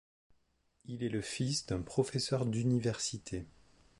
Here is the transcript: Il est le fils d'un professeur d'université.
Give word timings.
Il 0.87 1.03
est 1.03 1.09
le 1.09 1.21
fils 1.21 1.67
d'un 1.67 1.79
professeur 1.83 2.47
d'université. 2.47 3.45